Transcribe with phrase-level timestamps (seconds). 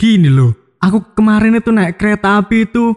[0.00, 2.96] Gini loh, aku kemarin itu naik kereta api itu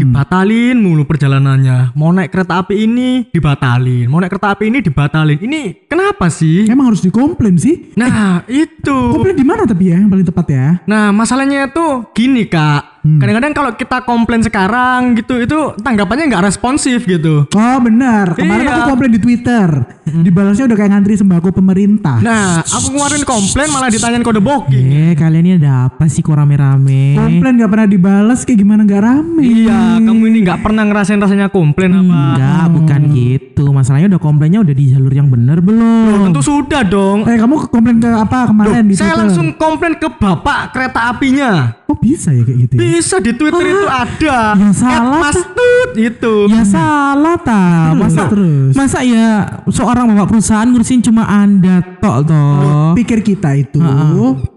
[0.00, 1.92] dibatalin mulu perjalanannya.
[1.92, 5.36] Mau naik kereta api ini dibatalin, mau naik kereta api ini dibatalin.
[5.36, 6.64] Ini kenapa sih?
[6.64, 7.92] Emang harus dikomplain sih.
[8.00, 8.96] Nah, itu.
[9.12, 10.66] Komplain di mana tapi ya yang paling tepat ya?
[10.88, 12.97] Nah, masalahnya itu gini, Kak.
[13.00, 17.46] Kadang-kadang kalau kita komplain sekarang gitu, itu tanggapannya nggak responsif gitu.
[17.48, 18.74] Oh benar, kemarin Iya.
[18.74, 19.68] aku komplain di Twitter.
[20.04, 22.16] Dibalasnya udah kayak ngantri sembako pemerintah.
[22.18, 24.86] Nah, aku kemarin komplain malah ditanyain kode booking.
[24.88, 27.14] Eh kalian ini ada apa sih kok rame-rame?
[27.14, 29.42] Komplain gak pernah dibalas kayak gimana gak rame.
[29.42, 32.02] Iya, kamu ini nggak pernah ngerasain rasanya komplain apa?
[32.34, 33.64] Enggak, bukan gitu.
[33.68, 36.26] Masalahnya udah komplainnya udah di jalur yang bener belum?
[36.26, 37.24] Tentu sudah dong.
[37.24, 39.20] Eh kamu komplain ke apa kemarin di Saya Twitter?
[39.22, 41.77] langsung komplain ke bapak kereta apinya.
[41.88, 42.80] Oh bisa ya kayak gitu ya?
[42.84, 44.52] Bisa di Twitter itu ada.
[44.60, 46.34] Ya salah, Mas Tut itu.
[46.52, 47.96] Ya salah ta.
[47.96, 48.72] Terus, Masa terus.
[48.76, 49.28] masa ya
[49.72, 52.92] seorang bapak perusahaan ngurusin cuma Anda tok toh.
[52.92, 53.80] Pikir kita itu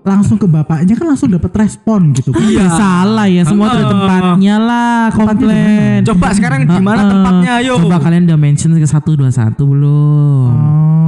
[0.04, 2.44] langsung ke bapaknya kan langsung dapat respon gitu kan.
[2.44, 2.67] Iya.
[2.67, 6.04] salah ya semua ada tempatnya lah komplain.
[6.04, 7.12] Coba sekarang di mana Heeh.
[7.15, 7.74] tempatnya ayo?
[7.79, 10.52] Coba kalian udah mention ke 121 belum?
[10.52, 11.01] Oh, dua satu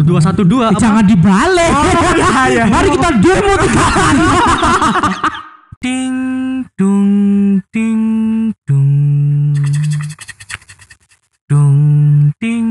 [0.00, 0.72] dua satu dua.
[0.72, 1.72] Eh, jangan dibalik.
[2.16, 2.64] iya, iya.
[2.64, 4.26] Mari kita demo tiga kali.
[5.82, 7.12] Ting dung
[7.74, 8.02] ting
[8.62, 8.94] dung.
[11.50, 11.80] Dung
[12.38, 12.70] ting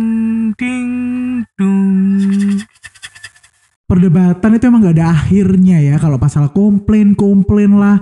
[0.56, 0.92] ting
[1.60, 1.92] dung.
[3.84, 8.00] Perdebatan itu emang gak ada akhirnya ya kalau pasal komplain komplain lah.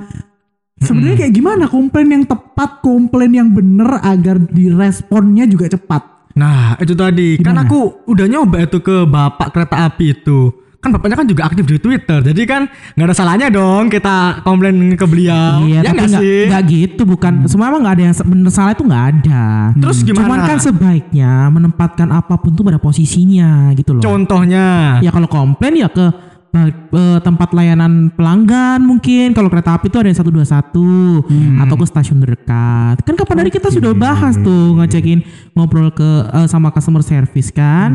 [0.77, 6.18] Sebenarnya kayak gimana komplain yang tepat, komplain yang bener agar diresponnya juga cepat.
[6.39, 7.35] Nah, itu tadi.
[7.43, 7.67] Kan Gimana?
[7.67, 10.55] aku udah nyoba itu ke bapak kereta api itu.
[10.79, 12.23] Kan bapaknya kan juga aktif di Twitter.
[12.23, 15.67] Jadi kan nggak ada salahnya dong kita komplain ke beliau.
[15.67, 16.41] Iya, ya tapi nggak sih?
[16.47, 17.33] nggak gitu, bukan.
[17.51, 19.43] Semua emang nggak ada yang bener salah itu nggak ada.
[19.75, 20.23] Terus gimana?
[20.23, 24.03] Cuman kan sebaiknya menempatkan apa pun tuh pada posisinya gitu loh.
[24.07, 24.97] Contohnya.
[25.03, 29.97] Ya kalau komplain ya ke eh, eh, tempat layanan pelanggan mungkin kalau kereta api itu
[30.01, 32.95] ada yang 121 atau ke stasiun terdekat.
[33.05, 35.21] Kan kapan hari kita sudah bahas tuh ngecekin
[35.53, 37.93] ngobrol ke eh, sama customer service kan.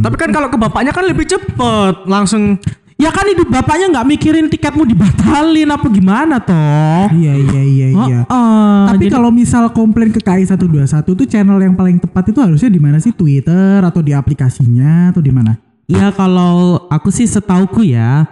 [0.00, 1.94] Tapi kan kalau ke bapaknya kan lebih cepet.
[2.06, 2.58] Langsung
[3.02, 7.10] Ya kan hidup bapaknya nggak mikirin tiketmu dibatalin apa gimana toh.
[7.10, 8.20] Iya iya iya iya.
[8.22, 12.38] Heeh, Tapi jadi- kalau misal komplain ke KI 121 tuh channel yang paling tepat itu
[12.38, 13.10] harusnya di mana sih?
[13.10, 15.71] Twitter atau di aplikasinya atau di mana?
[15.92, 18.24] Ya kalau aku sih setauku ya.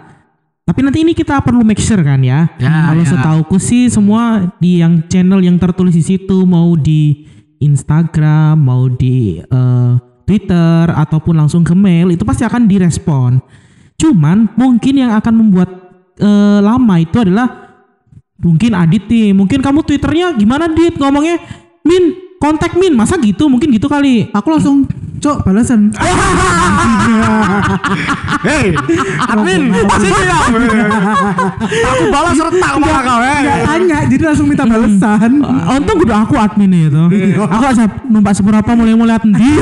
[0.65, 2.49] Tapi nanti ini kita perlu make sure kan ya.
[2.57, 3.09] Ya, kalau ya.
[3.13, 7.27] setauku sih semua di yang channel yang tertulis di situ mau di
[7.61, 9.91] Instagram, mau di eh,
[10.25, 13.37] Twitter ataupun langsung ke mail itu pasti akan direspon.
[13.99, 15.69] Cuman mungkin yang akan membuat
[16.17, 17.77] eh, lama itu adalah
[18.41, 19.37] mungkin Adit nih.
[19.37, 21.37] Mungkin kamu Twitternya gimana Dit ngomongnya?
[21.85, 22.97] Min, kontak Min.
[22.97, 23.45] Masa gitu?
[23.45, 24.29] Mungkin gitu kali.
[24.33, 24.89] Aku langsung
[25.21, 25.93] cok balasan.
[28.41, 28.73] Hei,
[29.29, 29.69] admin,
[30.01, 30.37] sini ya.
[31.93, 33.21] Aku balas retak malah kau.
[33.21, 33.39] eh.
[33.45, 35.45] Gak tanya, jadi langsung minta balasan.
[35.45, 37.03] Uh, untung kudu aku admin itu.
[37.37, 39.61] aku aja numpak seberapa mulai-mulai endi.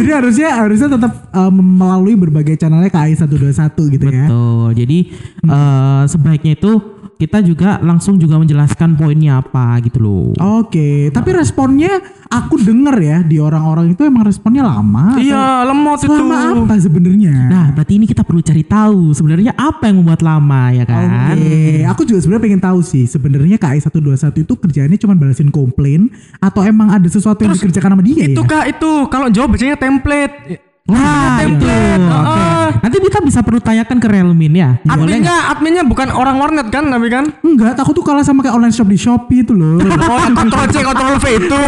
[0.00, 4.24] jadi harusnya harusnya tetap um, melalui berbagai channelnya KI 121 gitu ya.
[4.24, 4.68] Betul.
[4.72, 4.98] Jadi
[5.44, 6.72] eh, sebaiknya itu
[7.14, 10.26] kita juga langsung juga menjelaskan poinnya apa gitu loh.
[10.60, 15.16] Oke, tapi responnya aku denger ya di orang-orang itu emang responnya lama.
[15.16, 16.10] Iya, lemot itu.
[16.10, 17.34] Selama apa sebenarnya?
[17.46, 21.08] Nah, berarti ini kita perlu cari tahu sebenarnya apa yang membuat lama ya kan?
[21.38, 26.10] Oke, aku juga sebenarnya pengen tahu sih sebenarnya KI 121 itu kerjaannya cuma balasin komplain
[26.42, 28.50] atau emang ada sesuatu yang dikerjakan sama dia Itu ya?
[28.50, 30.73] kak itu kalau jawab biasanya template.
[30.84, 31.64] Nah, itu.
[31.64, 32.04] template.
[32.04, 32.40] Oke.
[32.44, 32.68] Heeh.
[32.84, 34.76] Nanti kita bisa perlu tanyakan ke Realmin ya.
[34.84, 35.16] Boleh?
[35.16, 37.24] Adminnya, adminnya bukan orang warnet kan, tapi kan?
[37.40, 39.80] Enggak, aku tuh kalah sama kayak online shop di Shopee itu loh.
[40.04, 41.60] Oh, kontrol C, kontrol V itu.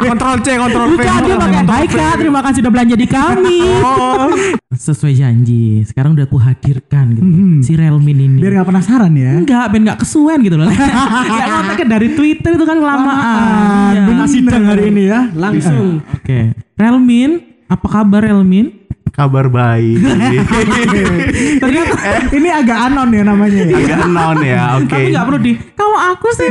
[0.00, 1.00] Kontrol C, kontrol V.
[1.04, 3.60] Bukan, dia pakai Baik kak, terima kasih sudah belanja di kami.
[3.84, 4.32] Oh.
[4.72, 7.22] Sesuai janji, sekarang udah aku hadirkan gitu.
[7.60, 8.38] Si Realmin ini.
[8.40, 9.36] Biar nggak penasaran ya.
[9.36, 10.72] Enggak, ben enggak kesuwen gitu loh.
[11.38, 13.92] ya kontaknya dari Twitter itu kan kelamaan.
[13.92, 14.02] Iya.
[14.08, 16.00] Kita sidang hari ini ya, langsung.
[16.16, 16.56] Oke.
[16.74, 18.83] Realmin, apa kabar Realmin?
[19.14, 20.02] Kabar baik
[21.62, 21.94] Ternyata
[22.30, 23.76] ini agak anon ya namanya ya.
[23.78, 25.52] agak non ya oke Tapi enggak perlu di.
[25.74, 26.50] Kalau aku sih.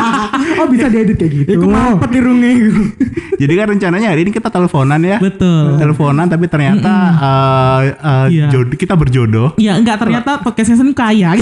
[0.60, 1.48] oh bisa diedit kayak gitu.
[1.54, 2.20] Iku mampet di
[3.40, 5.74] jadi kan rencananya hari ini kita teleponan ya Betul.
[5.76, 8.46] teleponan tapi ternyata eh, eh, Iya.
[8.48, 11.34] jodoh- kita berjodoh Ya enggak ternyata podcast season kaya.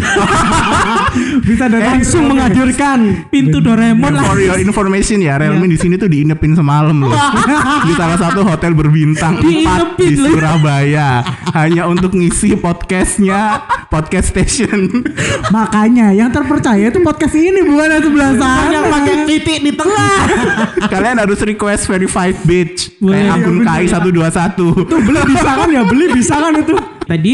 [1.42, 2.98] bisa datang Langsung menghadirkan.
[3.28, 4.25] Pintu Doraemon lah.
[4.25, 7.12] For your information ya, Realme di sini tuh diinepin semalam loh.
[7.82, 10.31] di salah satu hotel berbintang 4 Diinepin di loh.
[10.52, 11.25] Surabaya.
[11.56, 14.84] Hanya untuk ngisi podcastnya podcast station.
[15.49, 18.69] Makanya yang terpercaya itu podcast ini bukan yang sebelah sana.
[18.69, 20.16] Yang pakai titik di tengah.
[20.93, 24.93] Kalian harus request verified bitch kayak akun KI 121.
[24.93, 26.76] Tuh beli bisa kan ya beli bisa kan itu.
[27.08, 27.32] Tadi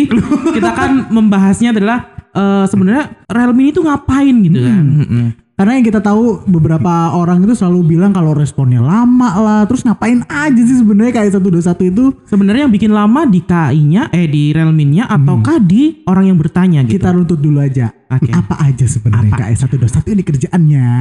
[0.55, 1.99] kita kan membahasnya adalah
[2.31, 4.85] eh, sebenarnya Realme ini tuh ngapain gitu kan.
[5.59, 10.23] Karena yang kita tahu beberapa orang itu selalu bilang kalau responnya lama lah, terus ngapain
[10.31, 15.11] aja sih sebenarnya kayak 121 itu Sebenarnya yang bikin lama di KI-nya eh di Realme-nya
[15.11, 17.03] ataukah di orang yang bertanya gitu.
[17.03, 17.91] kita runtut dulu aja.
[18.07, 18.31] Oke.
[18.31, 20.87] Apa aja sebenarnya KS 121 ini kerjaannya?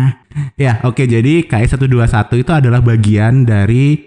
[0.57, 1.05] Ya, oke.
[1.05, 3.97] Jadi KI 121 itu adalah bagian dari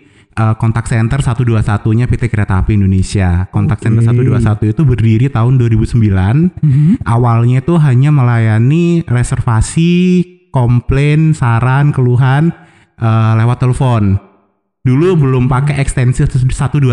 [0.40, 3.46] uh, kontak center 121-nya PT Kereta Api Indonesia.
[3.50, 7.02] Kontak center 121 itu berdiri tahun 2009.
[7.06, 9.92] Awalnya itu hanya melayani reservasi,
[10.50, 12.54] komplain, saran, keluhan
[13.00, 14.18] uh, lewat telepon.
[14.80, 16.88] Dulu belum pakai ekstensi 121.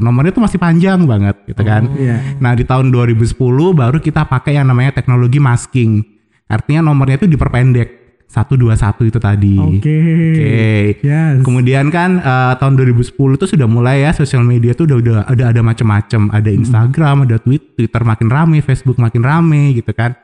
[0.00, 1.84] Nomornya itu masih panjang banget gitu kan.
[1.92, 2.40] Iya.
[2.40, 3.36] Nah, di tahun 2010
[3.76, 6.00] baru kita pakai yang namanya teknologi masking.
[6.48, 9.54] Artinya nomornya itu diperpendek 121 itu tadi.
[9.56, 9.78] Oke.
[9.78, 10.52] Oke.
[11.00, 11.44] Yes.
[11.46, 15.44] Kemudian kan eh, tahun 2010 itu sudah mulai ya sosial media tuh udah udah ada
[15.54, 20.18] ada macam-macam, ada Instagram, ada Twitter, Twitter makin rame, Facebook makin rame gitu kan.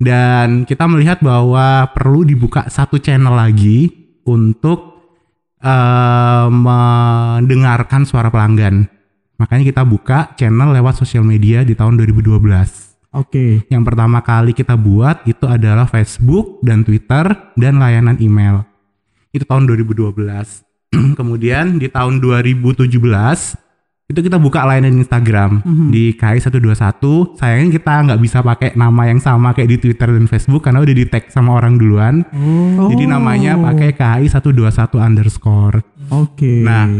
[0.00, 3.92] Dan kita melihat bahwa perlu dibuka satu channel lagi
[4.24, 5.04] untuk
[5.60, 8.88] eh, mendengarkan suara pelanggan.
[9.36, 12.40] Makanya kita buka channel lewat sosial media di tahun 2012.
[13.12, 13.68] Oke.
[13.68, 18.64] Yang pertama kali kita buat itu adalah Facebook dan Twitter dan layanan email.
[19.36, 20.16] Itu tahun 2012.
[21.18, 22.88] Kemudian di tahun 2017
[24.10, 25.62] itu kita buka layanan Instagram
[25.94, 26.98] di KI121.
[27.38, 30.94] Sayangnya kita nggak bisa pakai nama yang sama kayak di Twitter dan Facebook karena udah
[30.98, 32.26] di tag sama orang duluan.
[32.90, 35.78] Jadi namanya pakai KI121 underscore.
[36.10, 36.66] Oke.
[36.66, 36.90] Nah,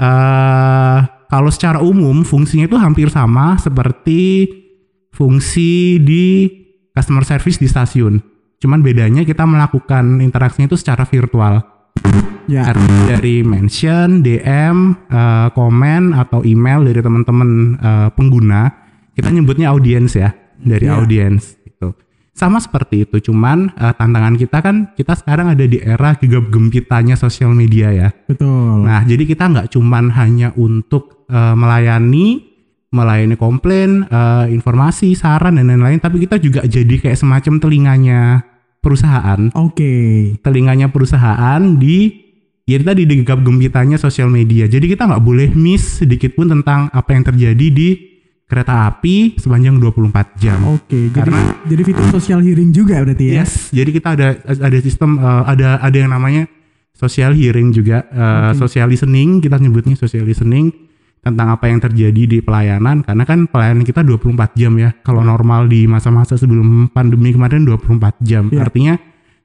[0.00, 4.48] eh kalau secara umum fungsinya itu hampir sama seperti
[5.12, 6.48] fungsi di
[6.96, 8.16] customer service di stasiun.
[8.56, 11.75] Cuman bedanya kita melakukan interaksinya itu secara virtual.
[12.46, 12.72] Ya.
[13.06, 18.70] Dari mention, DM, eh, komen atau email dari teman-teman eh, pengguna,
[19.12, 20.96] kita nyebutnya audiens ya, dari Iya.
[21.02, 21.92] audiens gitu.
[22.36, 27.18] Sama seperti itu, cuman eh, tantangan kita kan kita sekarang ada di era gegap gempitanya
[27.18, 28.08] sosial media ya.
[28.26, 28.86] Betul.
[28.86, 32.38] Nah, jadi kita nggak cuman hanya untuk melayani
[32.94, 34.06] melayani komplain,
[34.46, 38.46] informasi, saran dan lain-lain, tapi kita juga jadi kayak semacam telinganya
[38.86, 39.92] perusahaan, Oke.
[40.38, 42.22] telinganya perusahaan di
[42.62, 44.70] ya tadi di gegap gempitanya sosial media.
[44.70, 47.88] Jadi kita nggak boleh miss sedikit pun tentang apa yang terjadi di
[48.46, 50.62] kereta api sepanjang 24 jam.
[50.70, 51.10] Oke.
[51.10, 53.42] Jadi Karena- jadi fitur social hearing juga berarti ya.
[53.42, 56.46] Yes, jadi kita ada ada sistem eh, ada ada yang namanya
[56.94, 60.70] social hearing juga, eh, social listening kita nyebutnya social listening
[61.26, 64.94] tentang apa yang terjadi di pelayanan karena kan pelayanan kita 24 jam ya.
[65.02, 68.46] Kalau normal di masa-masa sebelum pandemi kemarin 24 jam.
[68.54, 68.62] Iya.
[68.62, 68.94] Artinya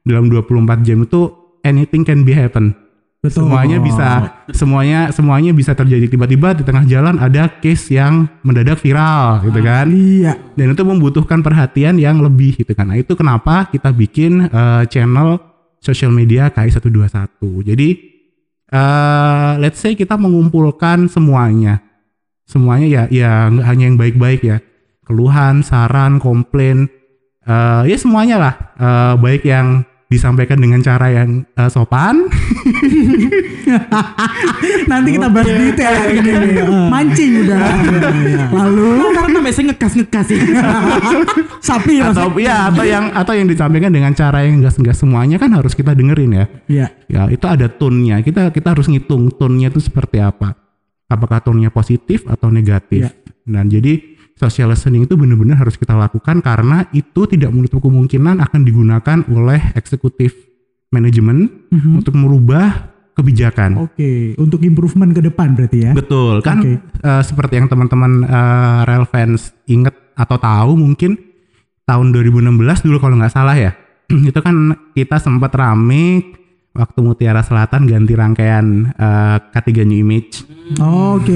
[0.05, 1.33] dalam 24 jam itu
[1.65, 2.77] anything can be happen.
[3.21, 3.45] Betul.
[3.45, 4.09] Semuanya bisa
[4.49, 9.85] semuanya semuanya bisa terjadi tiba-tiba di tengah jalan ada case yang mendadak viral gitu kan
[9.93, 10.33] Iya.
[10.57, 12.89] dan itu membutuhkan perhatian yang lebih gitu kan.
[12.89, 15.37] Nah, itu kenapa kita bikin eh, channel
[15.77, 17.41] social media KI121.
[17.61, 18.10] Jadi
[18.71, 21.83] eh let's say kita mengumpulkan semuanya.
[22.47, 24.57] Semuanya ya ya nggak hanya yang baik-baik ya.
[25.05, 26.87] Keluhan, saran, komplain
[27.43, 28.53] eh ya semuanya lah.
[28.79, 32.27] Eh, baik yang disampaikan dengan cara yang eh, sopan
[34.91, 36.63] Nanti kita bahas detail ya ini nih.
[36.93, 37.59] Mancing udah.
[38.51, 40.39] Lalu Karena biasanya ngegas-ngegas sih.
[41.67, 42.11] sapi ya.
[42.11, 45.95] atau ya atau yang atau yang disampaikan dengan cara yang gas-gas semuanya kan harus kita
[45.95, 46.45] dengerin ya.
[46.67, 46.87] Iya.
[47.07, 48.19] Ya, itu ada tone-nya.
[48.25, 50.57] Kita kita harus ngitung tone-nya itu seperti apa.
[51.07, 53.07] Apakah tone-nya positif atau negatif.
[53.07, 53.11] Iya.
[53.47, 53.93] Dan jadi
[54.41, 59.61] social listening itu benar-benar harus kita lakukan karena itu tidak menutup kemungkinan akan digunakan oleh
[59.73, 60.33] eksekutif
[60.89, 62.01] manajemen Mhm.
[62.01, 63.77] untuk merubah kebijakan.
[63.77, 65.91] Oke, untuk improvement ke depan berarti ya.
[65.93, 66.81] Betul kan Oke.
[66.81, 68.25] eh, seperti yang teman-teman
[68.83, 71.15] Rel fans inget atau tahu mungkin
[71.83, 73.71] tahun 2016 dulu kalau nggak salah ya
[74.29, 74.55] itu kan
[74.91, 76.33] kita sempat rame
[76.71, 80.47] waktu Mutiara Selatan ganti rangkaian eh, K3 New Image
[80.79, 81.35] Oke.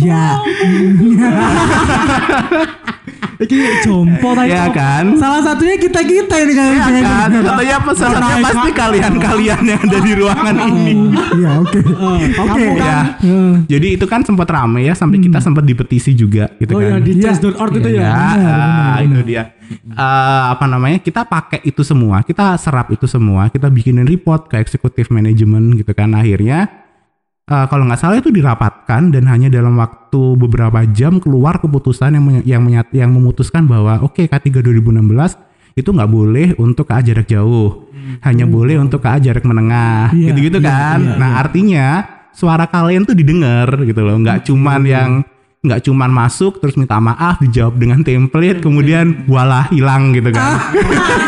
[0.00, 0.40] Iya.
[3.36, 4.48] Iki jompo tadi.
[4.48, 6.72] ya kan Salah satunya kita kita ini kan.
[6.72, 10.92] ya kan tentunya pesertanya pasti kalian-kalian yang ada di ruangan ini
[11.36, 11.78] Iya oke.
[12.32, 12.64] Oke.
[12.72, 12.98] ya
[13.68, 16.96] jadi itu kan sempat rame ya sampai kita sempat dipetisi juga gitu Oh kan ya
[16.98, 17.22] di Iya.
[17.28, 18.12] chess.org itu Ya, ya.
[18.40, 19.52] ah, itu dia.
[19.66, 20.98] Eh, apa namanya?
[20.98, 25.90] Kita pakai itu semua, kita serap itu semua, kita bikinin report ke eksekutif manajemen gitu
[25.90, 26.12] kan.
[26.12, 26.68] Akhirnya
[27.44, 32.24] eh, kalau nggak salah itu dirapatkan dan hanya dalam waktu beberapa jam keluar keputusan yang
[32.42, 35.38] yang menyat- yang memutuskan bahwa oke K3 2016
[35.76, 37.92] itu nggak boleh untuk KA jarak jauh,
[38.24, 40.98] hanya boleh untuk KA jarak menengah, Iya, gitu-gitu iya, kan.
[41.04, 41.86] iya, nah artinya
[42.32, 45.10] suara kalian tuh didengar gitu loh, nggak cuman yang
[45.66, 50.72] nggak cuman masuk terus minta maaf dijawab dengan template kemudian walah hilang gitu kan.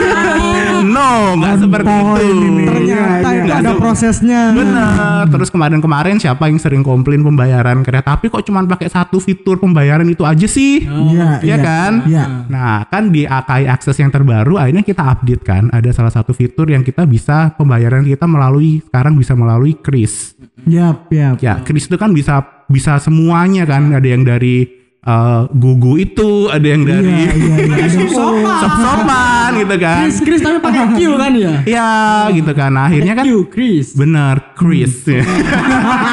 [0.97, 2.23] no, nggak seperti itu.
[2.23, 2.65] ini.
[2.67, 3.55] Ternyata iya.
[3.59, 4.43] ada prosesnya.
[4.55, 5.23] Bener.
[5.29, 10.07] Terus kemarin-kemarin siapa yang sering komplain pembayaran kereta api kok cuman pakai satu fitur pembayaran
[10.07, 10.87] itu aja sih?
[10.87, 11.57] Iya, Iya iya.
[11.59, 11.93] kan?
[12.07, 12.25] Iya.
[12.47, 16.71] Nah, kan di AKI Akses yang terbaru akhirnya kita update kan, ada salah satu fitur
[16.71, 20.39] yang kita bisa pembayaran kita melalui sekarang bisa melalui kris.
[20.69, 21.41] Yap, yap.
[21.41, 26.63] Ya, kris itu kan bisa bisa semuanya kan, ada yang dari eh, Gugu itu, ada
[26.65, 27.55] yang Iya, dari iya, iya.
[27.89, 29.99] Ada- Sop-sopan gitu kan.
[30.05, 31.55] Chris, Chris tapi pakai Q kan ya?
[31.65, 31.91] Ya,
[32.31, 32.71] gitu kan.
[32.71, 33.95] Nah, akhirnya kan Q, Chris.
[33.95, 35.07] bener kris.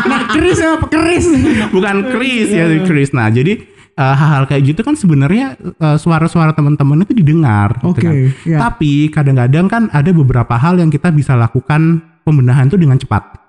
[0.06, 1.26] Nah, Chris apa Chris?
[1.70, 3.10] bukan Chris ya Chris.
[3.12, 3.58] Nah jadi
[3.92, 7.76] eh, hal-hal kayak gitu kan sebenarnya eh, suara-suara teman-teman itu didengar.
[7.78, 8.14] gitu Oke, kan.
[8.44, 8.58] ya.
[8.62, 13.45] Tapi kadang-kadang kan ada beberapa hal yang kita bisa lakukan pembenahan itu dengan cepat.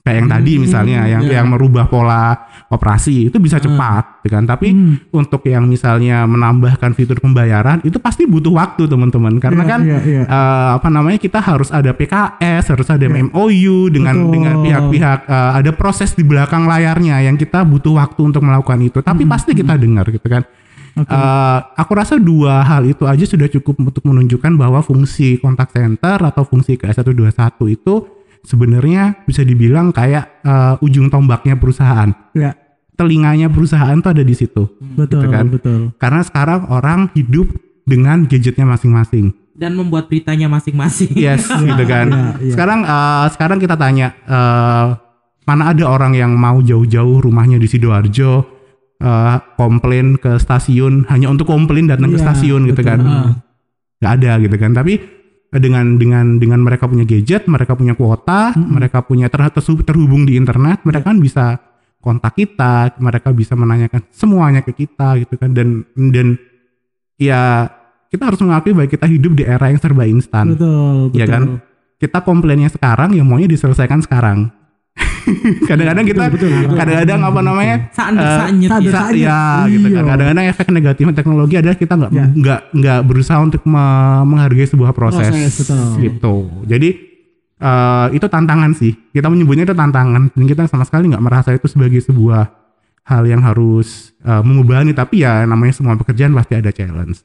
[0.00, 1.40] Kayak yang tadi misalnya yang ya.
[1.40, 2.32] yang merubah pola
[2.72, 4.48] operasi itu bisa cepat, gitu kan.
[4.48, 4.72] Tapi
[5.12, 9.98] untuk yang misalnya menambahkan fitur pembayaran itu pasti butuh waktu teman-teman karena Iya, kan iya,
[10.00, 10.22] iya.
[10.24, 14.32] eh, apa namanya kita harus ada PKS, harus ada MOU dengan Betul.
[14.40, 19.04] dengan pihak-pihak eh, ada proses di belakang layarnya yang kita butuh waktu untuk melakukan itu.
[19.04, 20.48] Tapi pasti kita dengar gitu kan.
[20.96, 26.18] Eh, aku rasa dua hal itu aja sudah cukup untuk menunjukkan bahwa fungsi kontak center
[26.24, 32.10] atau fungsi KS121 itu sebenarnya bisa dibilang kayak eh, ujung tombaknya perusahaan.
[32.32, 32.56] Ya,
[32.92, 34.68] Telinganya perusahaan tuh ada di situ.
[34.78, 35.46] betul, Gitu kan.
[35.48, 35.80] betul.
[35.96, 37.48] Karena sekarang orang hidup
[37.82, 39.32] dengan gadgetnya masing-masing.
[39.52, 41.12] dan membuat beritanya masing-masing.
[41.20, 42.08] Yes, gitu kan.
[42.08, 42.52] iya, iya.
[42.52, 44.86] Sekarang eh, sekarang kita tanya eh,
[45.42, 48.40] mana ada orang yang mau jauh-jauh rumahnya di sidoarjo
[48.96, 52.88] eh, komplain ke stasiun hanya untuk komplain datang ke Iya, stasiun gitu betul.
[52.88, 52.98] kan?
[54.00, 54.70] Nggak ada gitu kan.
[54.72, 54.92] Tapi
[55.58, 60.38] dengan dengan dengan mereka punya gadget, mereka punya kuota, mereka punya ter- tersu- terhubung di
[60.38, 61.58] internet, mereka kan bisa
[61.98, 66.38] kontak kita, mereka bisa menanyakan semuanya ke kita gitu kan dan dan
[67.18, 67.68] ya
[68.10, 70.54] kita harus mengakui bahwa kita hidup di era yang serba instan.
[70.54, 71.18] Betul, betul.
[71.18, 71.42] Iya kan?
[72.00, 74.50] Kita komplainnya sekarang, ya maunya diselesaikan sekarang.
[75.68, 76.22] kadang-kadang kita,
[76.72, 77.76] kadang-kadang apa namanya?
[77.90, 78.90] Saat eh, saatnya saat- ya.
[78.90, 79.96] saat- sa- ya, gitu kan.
[79.96, 80.10] Iya.
[80.10, 82.24] Kadang-kadang efek negatif teknologi adalah kita nggak Ya.
[82.26, 83.78] nggak nggak berusaha untuk me-
[84.24, 85.84] menghargai sebuah proses, Proses, betul.
[86.00, 86.34] gitu.
[86.66, 86.88] Jadi
[87.56, 88.92] eh, itu tantangan sih.
[89.10, 92.48] Kita menyebutnya itu tantangan dan kita sama sekali nggak merasa itu sebagai sebuah
[93.02, 94.92] hal yang harus eh, membebani.
[94.92, 97.20] Tapi ya namanya semua pekerjaan pasti ada challenge.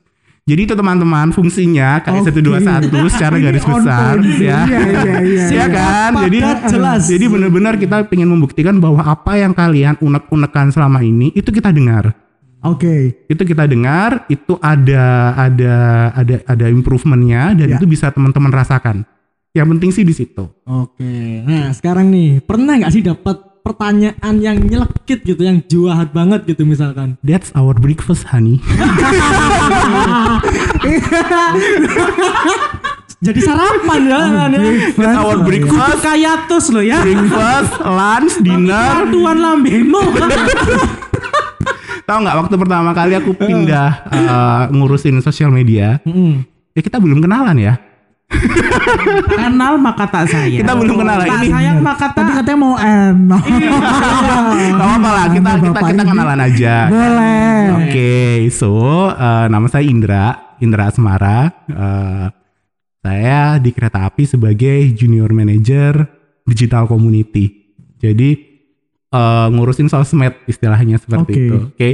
[0.46, 4.62] Jadi itu teman-teman fungsinya KS 121 secara Ini garis on besar ya.
[4.62, 5.46] Iya, iya, iya.
[5.50, 6.12] Iya kan?
[6.22, 6.38] Jadi
[6.70, 7.02] jelas.
[7.10, 12.14] Jadi benar-benar kita ingin membuktikan bahwa apa yang kalian unek-unekan selama ini itu kita dengar.
[12.62, 13.26] Oke.
[13.26, 15.76] Itu kita dengar, itu ada ada
[16.14, 17.76] ada ada improvementnya dan Ya.
[17.82, 19.02] itu bisa teman-teman rasakan.
[19.50, 20.46] Yang penting sih di situ.
[20.62, 26.46] Oke, nah sekarang nih pernah nggak sih dapat pertanyaan yang nyelekit gitu, yang jahat banget
[26.46, 27.18] gitu misalkan?
[27.26, 28.62] That's our breakfast, honey.
[33.26, 34.62] Jadi sarapan ya kan ya?
[34.94, 37.02] That's our breakfast, Kayak tus lo ya.
[37.02, 39.10] breakfast, lunch, dinner.
[39.10, 40.04] Tuan lambemu.
[42.06, 46.46] Tahu nggak waktu pertama kali aku pindah eh, ngurusin sosial media, Mm-mm.
[46.78, 47.74] ya kita belum kenalan ya.
[49.32, 50.66] Kenal maka tak sayang.
[50.66, 51.50] Kita belum kenalan Tak ini.
[51.52, 52.36] sayang maka Tadi tak.
[52.42, 53.44] katanya mau enak.
[54.76, 56.76] Gak apa-apa lah, kita kita kita kenalan aja.
[56.90, 57.60] Boleh.
[57.80, 58.14] Oke,
[58.50, 58.72] so
[59.08, 60.26] eh, nama saya Indra,
[60.58, 61.54] Indra Asmara.
[61.66, 62.28] Eh,
[63.00, 66.10] saya di kereta api sebagai junior manager
[66.44, 67.78] digital community.
[67.96, 68.30] Jadi
[69.08, 71.40] eh, ngurusin sosmed istilahnya seperti Oke.
[71.40, 71.58] itu.
[71.72, 71.92] Oke,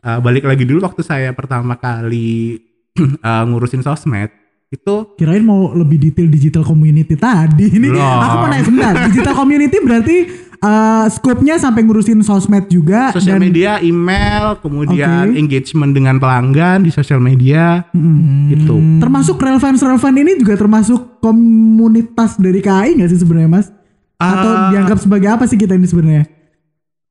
[0.00, 2.56] Eh, balik lagi dulu waktu saya pertama kali
[3.20, 4.32] eh, ngurusin sosmed
[4.70, 7.66] itu Kirain mau lebih detail digital community tadi.
[7.68, 7.98] Ini Belum.
[7.98, 8.92] aku mau nanya sebentar.
[9.10, 10.16] Digital community berarti
[10.60, 15.40] eh scope-nya sampai ngurusin sosmed juga sosial dan media, email, kemudian Oke.
[15.40, 18.46] engagement dengan pelanggan di sosial media Mm.
[18.52, 18.76] itu.
[19.00, 23.66] termasuk relevant-relevant ini juga termasuk komunitas dari KAI nggak sih sebenarnya Mas?
[24.14, 24.68] Atau Ah.
[24.70, 26.24] dianggap sebagai apa sih kita ini sebenarnya?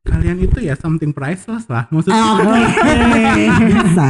[0.10, 2.24] Kalian itu ya something priceless lah, maksudnya.
[3.70, 4.08] Bisa.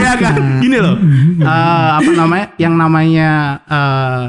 [0.00, 0.96] ya kan gini loh
[1.42, 3.30] eh, apa namanya yang namanya
[3.66, 4.24] eh,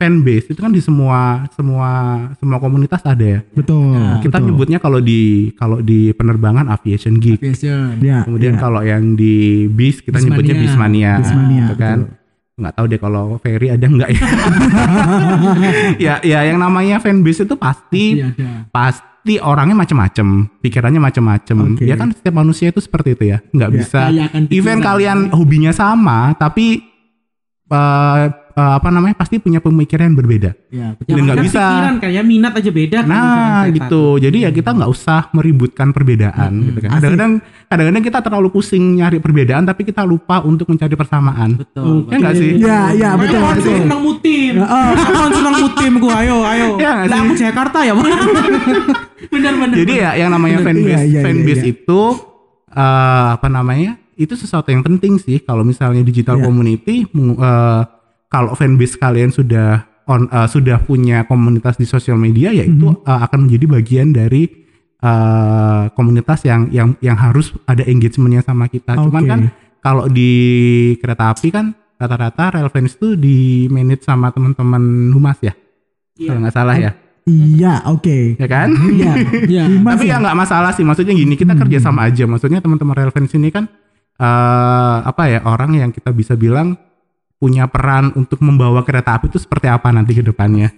[0.00, 1.90] fanbase itu kan di semua semua
[2.40, 4.00] semua komunitas ada ya Betul.
[4.24, 4.46] kita betul.
[4.48, 8.00] nyebutnya kalau di kalau di penerbangan aviation geek Fashion.
[8.00, 8.60] ya, kemudian ya.
[8.60, 11.12] kalau yang di bis kita nyebutnya Bismania.
[11.20, 12.16] bismania Bismania, gitu kan betul.
[12.60, 14.24] nggak tahu deh kalau Ferry ada nggak ya
[16.08, 18.68] ya ya yang namanya fanbase itu pasti ada.
[18.72, 20.26] pasti orangnya macam-macam
[20.58, 21.84] pikirannya macam-macam Oke.
[21.84, 23.38] ya kan setiap manusia itu seperti itu ya.
[23.46, 24.00] Nggak Ya, bisa.
[24.50, 26.80] event kalian hobinya sama tapi
[27.68, 28.24] eh,
[28.60, 31.16] eh, apa namanya pasti punya pemikiran yang berbeda Ya, betul.
[31.16, 31.62] Dan nggak Kan bisa.
[31.64, 33.24] pikiran kan ya minat aja beda kan Nah
[33.64, 36.90] kereta gitu, jadi ya kita nggak usah meributkan perbedaan gitu kan.
[36.92, 37.32] Kadang-kadang,
[37.66, 41.56] kadang-kadang kita terlalu pusing nyari perbedaan, tapi kita lupa untuk mencari persamaan.
[41.56, 42.50] betul Ya nggak sih?
[42.56, 43.40] Ya, ya betul.
[43.40, 43.76] Ayo, betul.
[43.80, 44.52] senang mutim.
[44.58, 44.86] Heeh.
[44.94, 46.14] Aku senang mutim gua.
[46.20, 46.68] Ayo, ayo.
[46.76, 47.24] Ya Lah sih?
[47.24, 48.14] aku Jakarta ya, bener.
[49.74, 51.74] Jadi ya yang namanya fanbase, Iya, iya, fanbase iya, iya.
[51.74, 52.00] itu
[52.70, 53.92] eh, apa namanya?
[54.14, 57.82] Itu sesuatu yang penting sih kalau misalnya digital community eh,
[58.30, 63.02] kalau fanbase kalian sudah on eh, sudah punya komunitas di sosial media ya itu Mhm.
[63.02, 64.42] eh, akan menjadi bagian dari
[65.00, 68.94] eh, komunitas yang yang yang harus ada engagementnya sama kita.
[68.94, 69.28] Cuman Oke.
[69.28, 69.40] kan
[69.80, 70.30] kalau di
[70.96, 75.52] kereta api kan rata-rata relevance itu di manage sama teman-teman humas ya.
[76.16, 76.92] Kalau nggak salah ya.
[77.24, 78.36] Iya, oke.
[78.36, 78.68] Ya kan?
[78.72, 79.12] Iya.
[79.44, 79.64] Iya.
[79.92, 81.60] Tapi ya nggak masalah sih, maksudnya gini kita Hmm.
[81.64, 83.68] kerja sama aja, maksudnya teman-teman relevance ini kan
[84.20, 86.76] eh apa ya orang yang kita bisa bilang
[87.40, 90.76] punya peran untuk membawa kereta api itu seperti apa nanti ke depannya,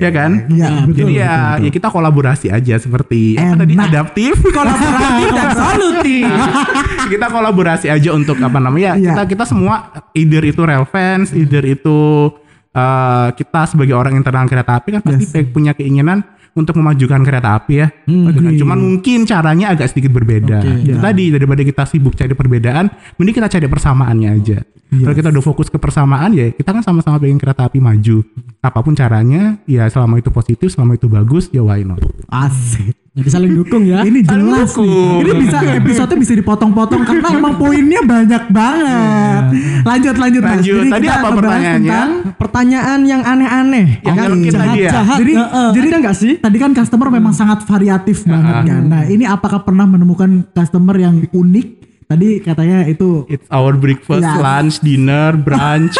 [0.00, 0.48] ya kan?
[0.48, 1.04] Iya, betul.
[1.04, 1.64] Jadi ya, betul, betul.
[1.68, 6.24] ya kita kolaborasi aja seperti apa tadi adaptif, kolaboratif dan solutif.
[7.12, 8.96] kita kolaborasi aja untuk apa namanya?
[8.96, 9.12] Iya.
[9.12, 12.32] Kita kita semua either itu relevance, either itu
[12.72, 15.52] eh, kita sebagai orang internal kereta api kan pasti Yes.
[15.52, 16.24] punya keinginan
[16.56, 17.92] untuk memajukan kereta api ya.
[18.08, 18.56] Hmm, kan.
[18.56, 20.64] Cuman mungkin caranya agak sedikit berbeda.
[20.64, 21.04] Itu Ya.
[21.04, 22.88] tadi daripada kita sibuk cari perbedaan,
[23.20, 24.58] mending kita cari persamaannya aja.
[24.88, 25.04] Yes.
[25.04, 28.24] Kalau kita udah fokus ke persamaan ya kita kan sama-sama pengen kereta api maju.
[28.58, 32.00] Apa pun caranya, ya selama itu positif, selama itu bagus, ya why not?
[32.26, 32.96] Asik.
[33.18, 34.06] Jadi saling dukung ya.
[34.06, 35.26] Ini jelas nih.
[35.26, 39.42] Ini bisa episode bisa dipotong-potong karena emang poinnya banyak banget.
[39.82, 40.52] Lanjut lanjut Mas.
[40.62, 40.78] Lanjut.
[40.78, 41.82] Jadi Tadi apa pertanyaannya?
[41.82, 43.86] tentang Pertanyaan yang aneh-aneh.
[44.06, 44.28] Yang kan?
[44.30, 44.54] tadi ya?
[44.54, 45.18] Jahat-jahat.
[45.18, 45.68] Jadi- Heeh.
[45.74, 46.32] jadi- Ada nggak sih?
[46.38, 48.82] Tadi kan customer memang sangat variatif banget kan.
[48.86, 51.66] Nah, ini apakah pernah menemukan customer yang unik?
[52.08, 54.40] Tadi katanya itu It's our breakfast, Yes.
[54.40, 55.92] lunch, dinner, brunch,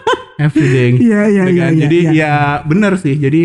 [0.38, 1.02] everything.
[1.02, 1.72] Iya, iya, Gitu iya, kan?
[1.74, 2.12] iya, Jadi iya.
[2.14, 3.14] ya bener sih.
[3.16, 3.42] Jadi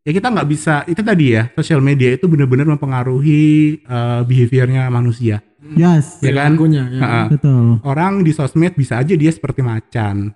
[0.00, 3.44] ya kita nggak bisa itu tadi ya sosial media itu benar-benar mempengaruhi
[3.78, 5.44] eh, behaviornya manusia.
[5.72, 6.18] yes.
[6.20, 6.56] Ya kan?
[6.56, 7.00] Perilakunya, ya.
[7.00, 7.22] Ha-ha.
[7.28, 7.64] Betul.
[7.82, 10.32] Orang di sosmed bisa aja dia seperti macan.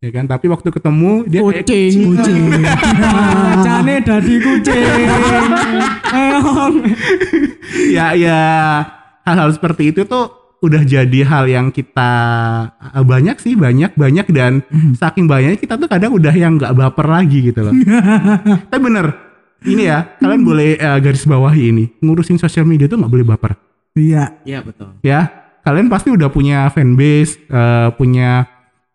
[0.00, 0.24] Ya kan?
[0.24, 1.92] Tapi waktu ketemu dia kayak Kucing.
[2.08, 2.42] Kucing.
[3.56, 5.08] Macane dadi kucing.
[7.90, 8.40] Ya ya
[9.24, 12.10] hal-hal seperti itu tuh udah jadi hal yang kita
[12.96, 14.64] eh, banyak sih banyak banyak dan
[14.96, 17.74] saking banyaknya kita tuh kadang udah yang nggak baper lagi gitu loh.
[18.72, 19.06] Tapi bener
[19.64, 23.52] ini ya kalian boleh eh, garis bawahi ini ngurusin sosial media tuh nggak boleh baper
[23.94, 24.42] Iya.
[24.42, 24.90] Iya betul.
[25.06, 25.30] ya.
[25.64, 28.44] Kalian pasti udah punya fanbase, eh, punya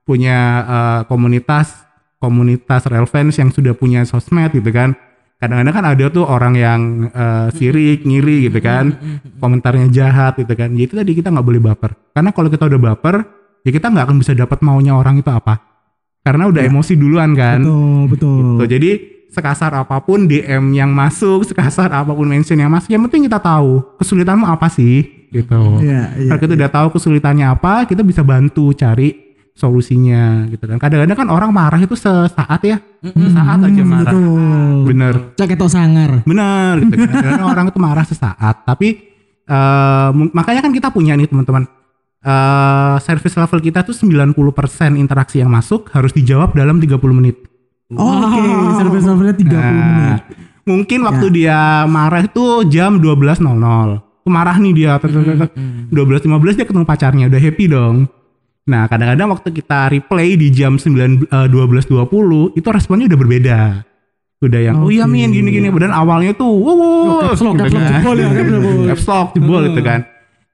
[0.05, 1.87] punya eh, komunitas
[2.19, 4.93] komunitas relevance yang sudah punya sosmed gitu kan.
[5.39, 8.91] Kadang-kadang kan ada tuh orang yang eh, sirik, ngiri gitu kan,
[9.39, 10.75] komentarnya jahat gitu kan.
[10.75, 11.95] Ya itu tadi kita nggak boleh baper.
[12.11, 13.15] Karena kalau kita udah baper,
[13.63, 15.63] ya kita nggak akan bisa dapat maunya orang itu apa.
[16.27, 17.63] Karena udah emosi duluan kan.
[17.63, 18.43] Betul, betul.
[18.59, 18.91] Tuh, jadi
[19.29, 23.39] sekasar apa pun DM yang masuk, sekasar apa pun mention yang masuk, yang penting kita
[23.39, 25.79] tahu kesulitanmu apa sih gitu.
[25.79, 26.29] Iya, iya.
[26.33, 29.28] Kalau kita udah tahu kesulitannya apa, kita bisa bantu cari
[29.59, 30.79] solusinya gitu kan.
[30.79, 34.07] Kadang-kadang kan orang marah itu sesaat ya, sesaat aja marah.
[34.07, 34.75] Betul.
[34.87, 36.23] Bener, Cek itu sangar.
[36.23, 37.09] bener gitu kan.
[37.13, 38.87] Kadang-kadang orang itu marah sesaat, tapi
[40.09, 41.67] mung- makanya kan kita punya nih teman-teman.
[42.19, 44.35] eh service level kita tuh 90%
[44.93, 47.39] interaksi yang masuk harus dijawab dalam 30 menit.
[47.89, 48.43] Oke,
[48.75, 50.21] service levelnya 30 Nah, menit.
[50.61, 51.33] Mungkin waktu Ya.
[51.33, 54.03] dia marah itu jam 12.00.
[54.19, 54.99] Tuh marah nih dia.
[54.99, 55.51] tek, tek, tek, tek.
[55.89, 57.25] 12.15 dia ketemu pacarnya.
[57.25, 57.95] Udah happy dong.
[58.69, 63.59] Nah kadang-kadang waktu kita replay di jam 9, eh, 12.20 itu responnya udah berbeda.
[64.39, 65.67] Udah yang, oh iya min gini-gini.
[65.67, 67.19] Padahal awalnya tuh, wow, wow.
[67.27, 68.27] caps lock, caps lock, jebol ya,
[68.93, 69.27] caps lock.
[69.35, 69.99] Jebol gitu kan.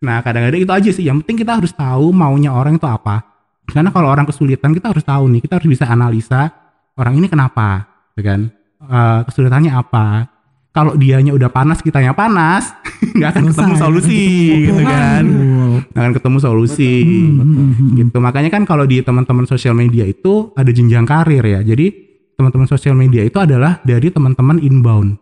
[0.02, 1.06] Nah kadang-kadang itu aja sih.
[1.06, 3.22] Yang penting kita harus tahu maunya orang itu apa.
[3.70, 5.42] Karena kalau orang kesulitan kita harus tahu nih.
[5.46, 6.50] Kita harus bisa analisa
[6.98, 7.86] orang ini kenapa.
[8.16, 8.42] Gitu kan.
[8.86, 10.30] Eh, kesulitannya apa.
[10.74, 12.76] Kalau dianya udah panas, kitanya panas,
[13.18, 14.24] nggak akan ketemu solusi
[14.68, 15.24] gitu kan.
[15.24, 15.76] Betul.
[15.92, 16.94] Nggak akan ketemu solusi.
[17.04, 17.90] Hmm, hmm, hmm.
[18.00, 18.18] Gitu.
[18.20, 21.62] Makanya kan kalau di teman-teman sosial media itu ada jenjang karir ya.
[21.64, 21.88] Jadi
[22.36, 25.16] teman-teman sosial media itu adalah dari teman-teman inbound.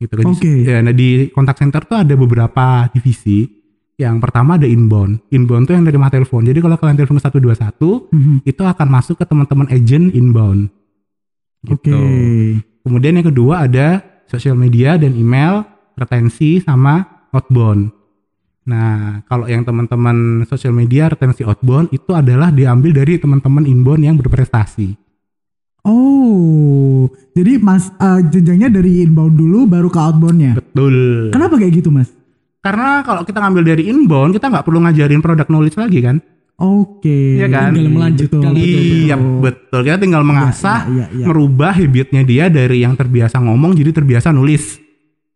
[0.00, 0.24] Gitu kan.
[0.26, 0.52] Oke.
[0.64, 3.46] Ya, nah di kontak center tuh ada beberapa divisi.
[4.00, 5.20] Yang pertama ada inbound.
[5.28, 6.48] Inbound tuh yang dari telepon.
[6.48, 10.72] Jadi kalau kalian telepon ke 121 Hmm, itu akan masuk ke teman-teman agent inbound.
[11.68, 11.84] Oke.
[11.84, 12.00] Gitu.
[12.80, 15.68] Kemudian yang kedua ada sosial media dan email,
[16.00, 17.92] retensi sama outbound.
[18.64, 24.16] Nah, kalau yang teman-teman sosial media retensi outbound itu adalah diambil dari teman-teman inbound yang
[24.16, 24.96] berprestasi.
[25.80, 30.52] Oh, jadi mas eh, jenjangnya dari inbound dulu baru ke outboundnya.
[30.60, 31.28] Betul.
[31.32, 32.12] Kenapa kayak gitu mas?
[32.60, 36.16] Karena kalau kita ngambil dari inbound, kita nggak perlu ngajarin product knowledge lagi kan?
[36.60, 37.40] Oke.
[37.40, 37.72] Iya kan?
[37.72, 38.52] Tinggal melanjutkan.
[38.52, 39.40] Betul, betul, Iya, betul.
[39.40, 39.80] betul.
[39.88, 41.24] Kita tinggal mengasah, iya, iya.
[41.24, 44.76] merubah habitnya dia dari yang terbiasa ngomong jadi terbiasa nulis.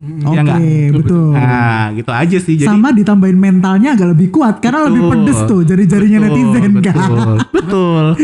[0.02, 0.58] Oke, Iya nggak?
[1.00, 1.32] betul.
[1.32, 2.54] Nah, gitu aja sih.
[2.60, 5.12] Jadi Sama ditambahin mentalnya agak lebih kuat karena lebih Betul.
[5.16, 6.96] pedes tuh jari-jarinya Betul, netizen kan.
[6.98, 8.04] Betul, betul.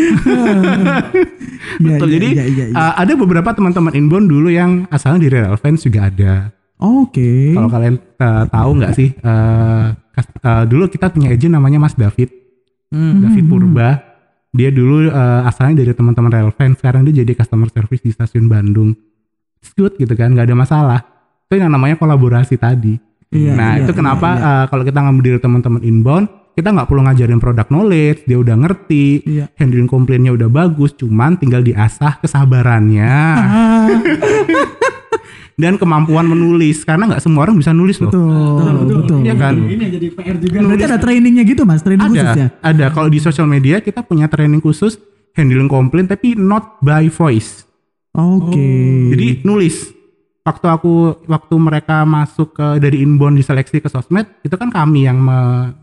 [1.80, 2.08] Iya, betul.
[2.08, 2.76] iya, Jadi iya, iya, iya.
[2.76, 6.32] uh, ada beberapa teman-teman inbound dulu yang asalnya dari Relevance juga ada.
[6.76, 7.52] Oke.
[7.52, 12.32] Kalau kalian uh, tahu nggak sih, uh, uh, dulu kita punya agent namanya Mas David,
[12.90, 13.22] Hmm.
[13.22, 14.02] David Purba.
[14.50, 18.98] Dia dulu uh, asalnya dari teman-teman Relevance, sekarang dia jadi customer service di stasiun Bandung.
[19.62, 21.00] It's good gitu kan, nggak ada masalah.
[21.50, 22.94] Itu yang namanya kolaborasi tadi.
[23.26, 24.46] Iya, nah iya, itu iya, kenapa iya.
[24.46, 28.54] uh, kalau kita ngambil dari teman-teman inbound, kita nggak perlu ngajarin product knowledge, dia udah
[28.54, 29.50] ngerti, Iya.
[29.58, 33.90] handling komplainnya udah bagus, cuman tinggal diasah kesabarannya Ah,
[35.62, 38.14] dan kemampuan menulis karena nggak semua orang bisa nulis loh.
[38.14, 39.18] betul, betul.
[39.26, 39.54] Iya kan?
[39.58, 40.56] Ini jadi PR juga.
[40.70, 42.48] Berarti ada trainingnya gitu mas, training Ada, khusus ya?
[42.62, 42.84] ada.
[42.90, 45.02] Kalau di sosial media kita punya training khusus
[45.34, 47.66] handling komplain tapi not by voice.
[48.14, 48.70] Oke.
[49.10, 49.98] Jadi nulis.
[50.40, 50.94] Waktu aku
[51.28, 55.20] waktu mereka masuk ke dari inbound diseleksi ke sosmed, itu kan kami yang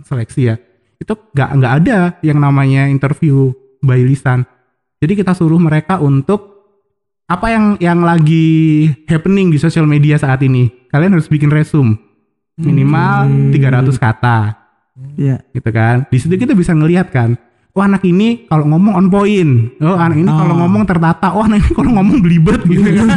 [0.02, 0.56] seleksi ya.
[0.98, 3.54] Itu nggak nggak ada yang namanya interview
[3.86, 4.50] by lisan.
[4.98, 6.58] Jadi kita suruh mereka untuk
[7.30, 10.90] apa yang yang lagi happening di sosial media saat ini.
[10.90, 12.02] Kalian harus bikin resume
[12.58, 14.40] minimal 300 kata
[15.14, 15.46] Iya.
[15.54, 16.10] gitu kan.
[16.10, 17.38] Di situ kita bisa ngelihat kan,
[17.78, 20.60] oh anak ini kalau ngomong on point, oh anak ini kalau Ah.
[20.66, 23.08] ngomong tertata, oh anak ini kalau ngomong belibet gitu kan.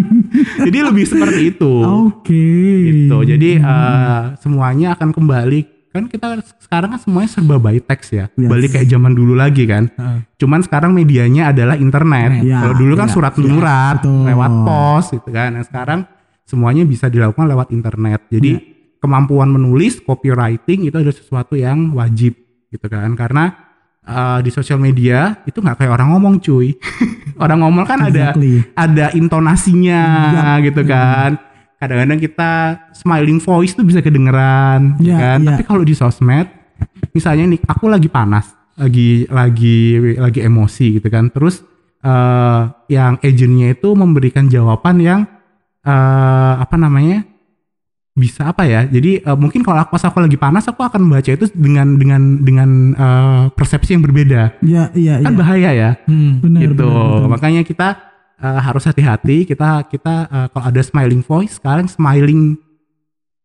[0.66, 1.72] Jadi lebih seperti itu.
[2.08, 2.48] Oke.
[2.88, 3.16] Gitu.
[3.28, 5.60] Jadi eh, semuanya akan kembali
[5.90, 8.30] kan kita sekarang kan semuanya serba by text ya.
[8.32, 8.46] Yes.
[8.46, 9.90] Balik kayak zaman dulu lagi kan.
[10.34, 12.40] Cuman sekarang medianya adalah internet.
[12.40, 14.22] Ya, Kalau dulu kan ya, surat ya, menyurat, betul.
[14.24, 15.50] lewat pos gitu kan.
[15.50, 16.00] Nah, sekarang
[16.46, 18.22] semuanya bisa dilakukan lewat internet.
[18.26, 18.62] Jadi Ya.
[18.98, 22.38] kemampuan menulis, copywriting itu adalah sesuatu yang wajib
[22.70, 23.10] gitu kan.
[23.18, 23.50] Karena
[24.10, 26.74] eh, di sosial media itu nggak kayak orang ngomong cuy.
[27.42, 28.66] orang ngomong kan ada Exactly.
[28.74, 31.38] ada intonasinya Ya, gitu kan.
[31.78, 32.52] Kadang-kadang kita
[32.92, 35.38] smiling voice tuh bisa kedengeran, ya Ya, kan.
[35.40, 35.46] ya.
[35.54, 36.44] Tapi kalau di sosmed,
[37.10, 39.78] misalnya nih, aku lagi panas, lagi lagi
[40.18, 41.30] lagi emosi gitu kan.
[41.30, 41.64] Terus
[42.00, 45.20] eh yang agentnya itu memberikan jawaban yang
[45.80, 47.24] eh apa namanya
[48.14, 48.84] bisa apa ya?
[48.86, 52.22] Jadi eh, mungkin kalau aku pas aku lagi panas, aku akan membaca itu dengan dengan
[52.42, 54.60] dengan eh, persepsi yang berbeda.
[54.60, 55.38] Iya, iya, Kan iya.
[55.38, 56.42] bahaya ya Hmm.
[56.42, 57.28] Benar, gitu benar, betul.
[57.30, 57.88] makanya kita
[58.40, 62.56] uh, harus hati-hati kita kita uh, kalau ada smiling voice sekarang smiling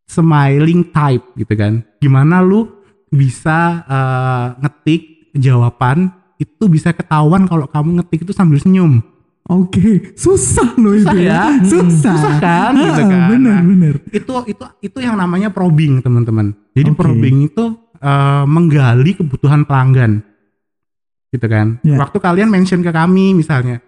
[0.08, 2.66] smiling type gitu kan gimana lu
[3.12, 9.00] bisa uh, ngetik jawaban itu bisa ketahuan kalau kamu ngetik itu sambil senyum
[9.46, 11.42] Oke, susah loh Susah itu ya?
[11.62, 12.18] Susah.
[12.18, 13.30] Susah kan, gitu kan.
[13.30, 13.94] Bener, Nah, bener.
[14.10, 16.98] itu itu itu yang namanya probing teman-teman jadi Oke.
[16.98, 17.64] probing itu
[18.02, 20.26] uh, menggali kebutuhan pelanggan
[21.28, 21.94] gitu kan Ya.
[21.94, 23.78] waktu kalian mention ke kami misalnya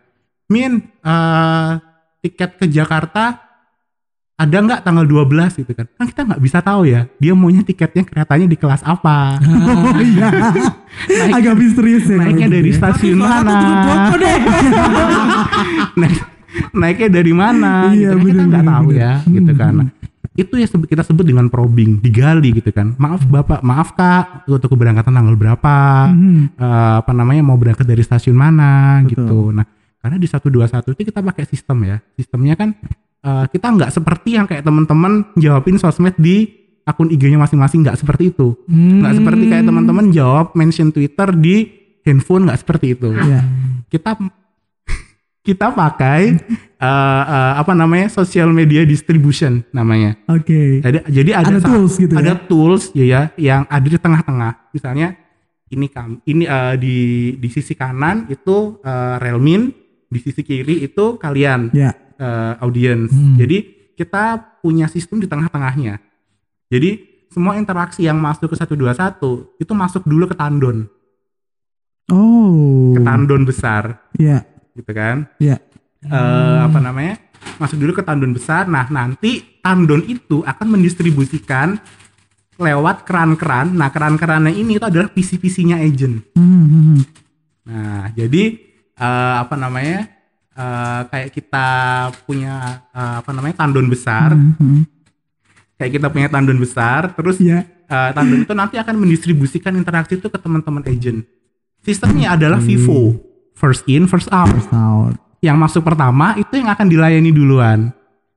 [0.47, 1.83] min uh,
[2.21, 3.48] tiket ke Jakarta
[4.39, 5.85] ada nggak tanggal 12 gitu kan?
[5.93, 7.11] Kan kita nggak bisa tahu ya.
[7.19, 9.37] Dia maunya tiketnya keretanya di kelas apa.
[9.37, 10.31] Oh iya.
[11.29, 12.17] Agak misterius ya.
[12.17, 12.81] naiknya dari gitu ya.
[12.87, 13.59] stasiun mana?
[15.99, 16.19] naik
[16.71, 17.91] naiknya dari mana?
[17.91, 18.25] Iya, gitu kan.
[18.25, 19.03] Kita nggak tahu bener.
[19.03, 19.59] ya gitu Hmm.
[19.59, 19.73] kan.
[19.75, 19.89] Nah,
[20.39, 22.95] itu ya kita sebut dengan probing digali gitu kan.
[22.95, 23.59] Maaf bapak.
[23.61, 24.47] Maaf kak.
[24.47, 26.09] Untuk keberangkatan tanggal berapa?
[26.09, 26.55] Mhm.
[26.55, 29.03] Eh, apa namanya mau berangkat dari stasiun mana?
[29.03, 29.11] Betul.
[29.19, 29.39] gitu.
[29.51, 29.67] Nah
[29.99, 31.97] karena di 121 itu kita pakai sistem ya.
[32.15, 32.71] Sistemnya kan
[33.21, 36.49] eh, kita nggak seperti yang kayak teman-teman jawabin sosmed di
[36.83, 41.69] akun IG-nya masing-masing nggak seperti itu nggak seperti kayak teman-teman jawab mention Twitter di
[42.01, 43.45] handphone nggak seperti itu Iya.
[43.87, 44.17] kita
[45.47, 46.41] kita pakai
[46.79, 50.81] eh, eh, apa namanya social media distribution namanya Oke.
[50.81, 52.41] jadi jadi ada, Ada tools gitu ada ya?
[52.43, 55.09] tools ya ya yang ada di tengah-tengah misalnya
[55.69, 56.97] ini kam ini eh, di
[57.37, 59.69] di sisi kanan itu eh, Relmin
[60.09, 61.93] di sisi kiri itu kalian Ya.
[62.19, 63.37] Eh, audience Hmm.
[63.37, 63.57] jadi
[63.95, 64.25] kita
[64.59, 65.99] punya sistem di tengah-tengahnya
[66.69, 69.15] jadi semua interaksi yang masuk ke 121
[69.57, 70.87] itu masuk dulu ke tandon
[72.09, 72.97] Oh.
[72.97, 74.45] ke tandon besar Iya.
[74.73, 75.61] gitu kan Iya.
[76.01, 77.21] eh, apa namanya
[77.57, 81.77] masuk dulu ke tandon besar nah nanti tandon itu akan mendistribusikan
[82.57, 86.97] lewat keran-keran nah keran-kerannya ini itu adalah PC-PC-nya agent Mhm.
[87.67, 88.57] nah jadi
[88.95, 90.09] eh, apa namanya
[90.59, 91.67] eh, kayak kita
[92.27, 94.83] punya eh, apa namanya tandon besar Mhm.
[95.79, 97.63] kayak kita punya tandon besar terus Iya.
[97.89, 101.25] Eh, tandem itu nanti akan mendistribusikan interaksi itu ke teman-teman agent.
[101.81, 103.17] Sistemnya adalah Vivo,
[103.57, 104.53] first in, first out.
[104.53, 105.17] First out.
[105.41, 107.95] Yang masuk pertama itu yang akan dilayani duluan.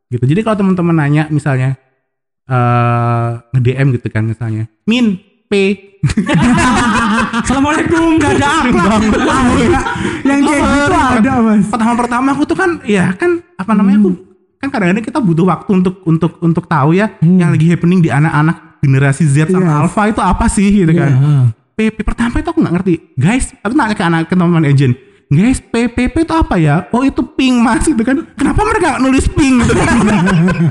[0.07, 0.23] Gitu.
[0.23, 1.75] Jadi kalau teman-teman nanya misalnya
[2.47, 5.19] eh nge-DM gitu kan misalnya, Min
[5.51, 5.53] P
[7.43, 8.83] Assalamualaikum, gak ada apa.
[10.23, 11.65] Yang kayak gitu ada mas.
[11.69, 14.09] pertama-pertama aku tuh kan ya kan apa namanya aku
[14.57, 18.79] kan kadang-kadang kita butuh waktu untuk untuk untuk tahu ya yang lagi happening di anak-anak
[18.79, 19.77] generasi Z sama Yes.
[19.85, 21.11] Alpha itu apa sih gitu kan.
[21.71, 22.93] PP pertama itu aku nggak ngerti.
[23.13, 24.93] Guys, aku nanya ke anak ke teman agent.
[25.31, 26.91] Guys, PPP itu apa ya?
[26.91, 28.19] Oh itu ping mas gitu kan.
[28.35, 29.87] Kenapa mereka nggak nulis ping gitu kan?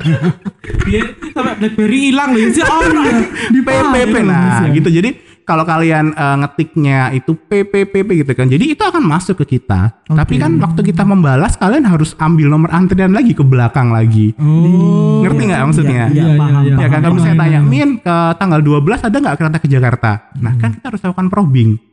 [0.85, 1.01] Dia
[1.33, 2.45] sampai BlackBerry hilang loh.
[2.45, 3.25] Ya, oh iya.
[3.49, 4.93] di PPP nah gitu.
[4.93, 5.17] Jadi
[5.49, 8.53] kalau kalian eh, ngetiknya itu PPPP gitu kan.
[8.53, 9.97] Jadi itu akan masuk ke kita.
[10.05, 14.37] Tapi kan waktu kita membalas kalian harus ambil nomor antrian lagi ke belakang lagi.
[14.37, 15.25] Oh.
[15.25, 16.05] Ngerti nggak maksudnya?
[16.13, 19.37] Iya, Iya, paham, iya, Ya kan kalau saya tanya, Min ke tanggal 12 ada nggak
[19.41, 20.11] kereta ke Jakarta?
[20.37, 21.90] Nah kan kita harus lakukan probing.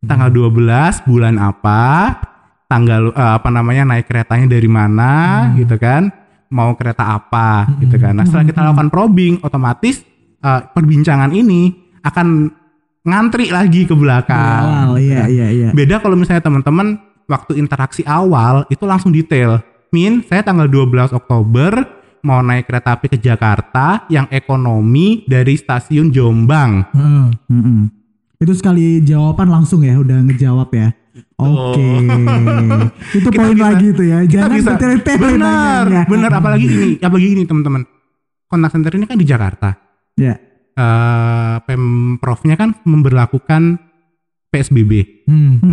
[0.00, 2.16] Tanggal 12 bulan apa?
[2.70, 5.12] Tanggal eh, apa namanya naik keretanya dari mana
[5.60, 6.08] gitu kan?
[6.50, 8.16] Mau kereta apa gitu kan?
[8.16, 10.00] Nah setelah kita lakukan probing, otomatis
[10.40, 12.48] eh, perbincangan ini akan
[13.04, 14.96] ngantri lagi ke belakang.
[14.96, 15.68] Wow, iya iya iya.
[15.76, 19.60] Beda kalau misalnya teman-teman waktu interaksi awal itu langsung detail.
[19.90, 21.72] Min, saya tanggal 12 Oktober
[22.22, 26.88] mau naik kereta api ke Jakarta yang ekonomi dari stasiun Jombang.
[27.50, 27.99] Mm-mm.
[28.40, 30.88] Itu sekali jawaban langsung ya udah ngejawab ya.
[31.36, 31.90] Oke.
[33.20, 34.18] itu Kita poin bisa- lagi tuh ya.
[34.24, 37.84] Jangan bisa bertele-tele benar, benar apalagi ini, apalagi ini teman-teman.
[38.48, 39.68] Kontak center ini kan di Jakarta.
[40.16, 40.34] Ya.
[40.72, 43.76] Eh, Pemprovnya kan memberlakukan
[44.48, 45.22] PSBB.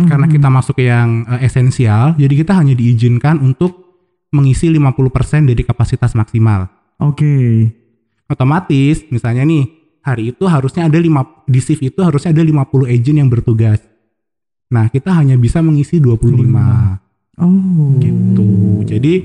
[0.06, 3.88] Karena kita masuk ke yang eh, esensial, jadi kita hanya diizinkan untuk
[4.28, 6.68] mengisi 50% dari kapasitas maksimal.
[7.00, 7.64] Oke.
[8.28, 9.64] otomatis misalnya nih
[10.14, 13.80] hari itu harusnya ada lima di shift itu harusnya ada 50 agent yang bertugas.
[14.68, 17.00] Nah, kita hanya bisa mengisi 25
[17.38, 17.94] Oh.
[18.02, 18.82] gitu.
[18.82, 19.22] Jadi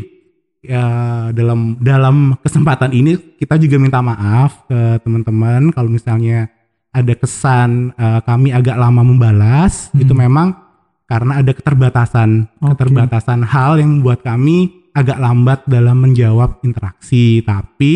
[0.63, 0.85] ya
[1.33, 6.47] dalam dalam kesempatan ini kita juga minta maaf ke teman-teman kalau misalnya
[6.93, 10.55] ada kesan eh, kami agak lama membalas itu memang
[11.09, 12.79] karena ada keterbatasan Oke.
[12.79, 17.93] keterbatasan hal yang membuat kami agak lambat dalam menjawab interaksi tapi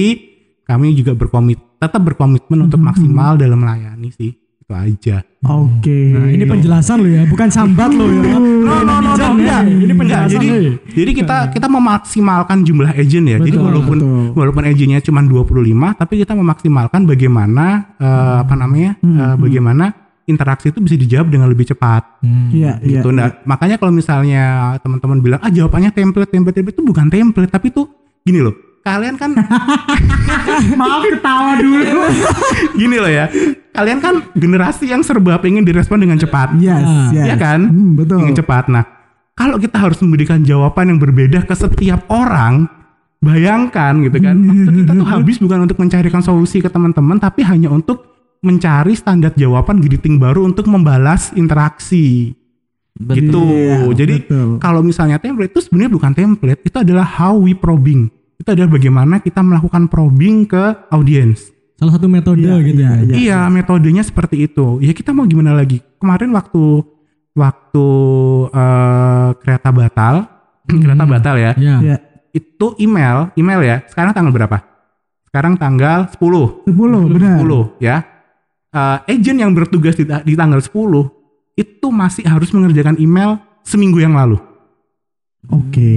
[0.68, 4.32] kami juga berkomit tetap berkomitmen untuk maksimal dalam melayani sih
[4.68, 6.12] itu aja Oke.
[6.12, 8.36] Nah, ini penjelasan lo ya, bukan sambat lo ya.
[8.36, 9.64] No, no, no, no, enggak.
[9.64, 10.74] Ini Enggak, penjelasan jadi, nih.
[10.92, 13.38] jadi kita kita memaksimalkan jumlah agent ya.
[13.40, 14.34] jadi Betul, walaupun betul.
[14.34, 18.92] walaupun agentnya cuma 25, tapi kita memaksimalkan bagaimana eh, apa namanya?
[19.00, 19.86] eh, bagaimana
[20.28, 22.20] interaksi itu bisa dijawab dengan lebih cepat.
[22.52, 23.00] Iya, iya.
[23.00, 23.16] gitu.
[23.16, 27.72] Nah, makanya kalau misalnya teman-teman bilang ah jawabannya template, template, template itu bukan template, tapi
[27.72, 27.88] itu
[28.26, 28.67] gini loh.
[28.88, 29.36] Kalian kan
[30.80, 32.08] Maaf ketawa dulu.
[32.80, 33.28] gini loh ya.
[33.76, 36.56] Kalian kan generasi yang serba pengen direspon dengan cepat.
[36.56, 37.28] Yes, yes.
[37.28, 37.68] Iya kan?
[37.68, 38.24] Hmm, betul.
[38.24, 38.64] Dengan cepat.
[38.72, 38.84] Nah,
[39.36, 42.66] kalau kita harus memberikan jawaban yang berbeda ke setiap orang,
[43.22, 47.70] bayangkan gitu kan, waktu kita tuh habis bukan untuk mencarikan solusi ke teman-teman, tapi hanya
[47.70, 48.08] untuk
[48.42, 52.34] mencari standar jawaban greeting baru untuk membalas interaksi.
[52.98, 53.38] Gitu.
[53.46, 54.16] Iya, Jadi
[54.58, 58.10] kalau misalnya template itu sebenarnya bukan template, itu adalah how we probing.
[58.38, 61.50] Itu adalah bagaimana kita melakukan probing ke audiens.
[61.78, 63.02] Salah satu metode Iya, gitu iya, ya.
[63.02, 63.16] iya.
[63.18, 64.82] Iya, metodenya seperti itu.
[64.82, 65.82] Ya kita mau gimana lagi?
[66.02, 66.82] Kemarin waktu
[67.38, 67.88] waktu
[68.50, 70.16] eh, kereta batal,
[70.86, 71.52] kereta batal ya.
[71.58, 71.76] Iya.
[71.82, 71.98] Ya.
[72.34, 73.78] Itu email, email ya.
[73.90, 74.58] Sekarang tanggal berapa?
[75.30, 76.66] Sekarang tanggal 10.
[76.66, 77.38] 10 benar.
[77.42, 77.98] 10 ya.
[78.70, 80.74] Eh, agent yang bertugas di, di tanggal 10
[81.58, 84.38] itu masih harus mengerjakan email seminggu yang lalu
[85.50, 85.94] Oke.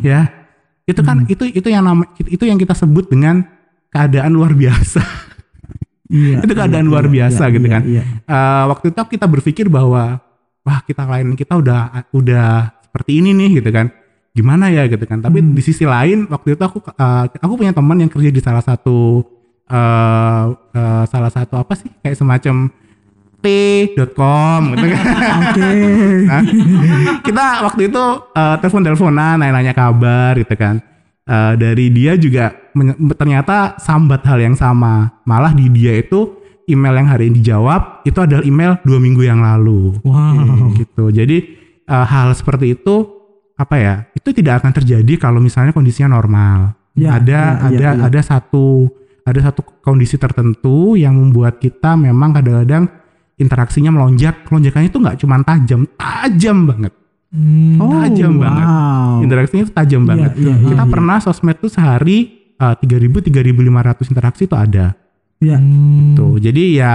[0.00, 0.39] ya.
[0.88, 3.44] Itu kan itu itu yang nama itu yang kita sebut dengan
[3.90, 5.02] keadaan luar biasa.
[6.10, 6.42] Iya.
[6.42, 7.82] Itu keadaan iya, luar iya, biasa iya, gitu iya, kan.
[7.86, 8.02] Iya.
[8.26, 10.18] Eh, waktu itu kita berpikir bahwa
[10.66, 12.48] wah kita klien kita udah udah
[12.90, 13.88] seperti ini nih gitu kan
[14.30, 15.54] gimana ya gitu kan tapi Hmm.
[15.54, 19.22] di sisi lain waktu itu aku eh, aku punya teman yang kerja di salah satu
[19.70, 22.70] eh eh, salah satu apa sih kayak semacam
[23.40, 25.04] t.com gitu kan
[25.40, 25.70] Oke.
[26.24, 26.42] Nah,
[27.20, 30.76] kita waktu itu eh, telepon-teleponan nanya-nanya kabar gitu kan
[31.20, 32.50] Eh, dari dia juga
[33.14, 36.26] ternyata sambat hal yang sama malah di dia itu
[36.66, 40.74] email yang hari ini dijawab itu adalah email dua minggu yang lalu Wow.
[40.74, 41.38] gitu jadi
[41.86, 43.06] eh, hal seperti itu
[43.54, 47.90] apa ya itu tidak akan terjadi kalau misalnya kondisinya normal Ya, ada ya, ada ya,
[47.94, 48.02] ya.
[48.10, 48.90] ada satu
[49.22, 52.90] ada satu kondisi tertentu yang membuat kita memang kadang-kadang
[53.40, 56.92] interaksinya melonjak lonjakannya itu nggak cuma tajam tajam banget
[57.30, 57.78] Hmm.
[57.78, 58.66] Oh, tajam banget.
[58.66, 59.22] wow.
[59.22, 60.90] interaksinya itu tajam banget iya, kita iya.
[60.90, 64.98] pernah sosmed tuh sehari uh, 3000 3500 interaksi itu ada
[65.40, 65.56] Ya.
[65.56, 66.12] Hmm.
[66.14, 66.94] Tuh, jadi ya